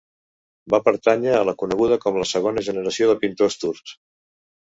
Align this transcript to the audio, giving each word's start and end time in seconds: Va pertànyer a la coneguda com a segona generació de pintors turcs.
Va 0.73 0.77
pertànyer 0.87 1.35
a 1.39 1.41
la 1.49 1.53
coneguda 1.59 1.99
com 2.07 2.17
a 2.23 2.25
segona 2.31 2.65
generació 2.69 3.11
de 3.13 3.19
pintors 3.27 3.61
turcs. 3.67 3.95